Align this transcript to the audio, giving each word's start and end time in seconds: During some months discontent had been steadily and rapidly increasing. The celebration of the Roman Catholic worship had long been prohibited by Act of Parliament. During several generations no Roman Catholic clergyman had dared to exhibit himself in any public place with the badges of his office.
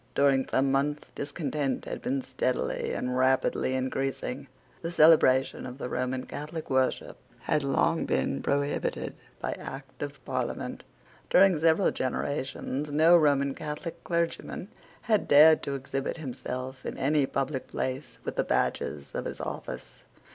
During 0.15 0.47
some 0.49 0.71
months 0.71 1.11
discontent 1.13 1.85
had 1.85 2.01
been 2.01 2.23
steadily 2.23 2.91
and 2.93 3.15
rapidly 3.15 3.75
increasing. 3.75 4.47
The 4.81 4.89
celebration 4.89 5.67
of 5.67 5.77
the 5.77 5.89
Roman 5.89 6.25
Catholic 6.25 6.71
worship 6.71 7.17
had 7.41 7.61
long 7.63 8.07
been 8.07 8.41
prohibited 8.41 9.13
by 9.39 9.51
Act 9.59 10.01
of 10.01 10.25
Parliament. 10.25 10.83
During 11.29 11.59
several 11.59 11.91
generations 11.91 12.89
no 12.89 13.15
Roman 13.15 13.53
Catholic 13.53 14.03
clergyman 14.03 14.69
had 15.01 15.27
dared 15.27 15.61
to 15.61 15.75
exhibit 15.75 16.17
himself 16.17 16.83
in 16.83 16.97
any 16.97 17.27
public 17.27 17.67
place 17.67 18.17
with 18.23 18.37
the 18.37 18.43
badges 18.43 19.13
of 19.13 19.25
his 19.25 19.39
office. 19.39 19.99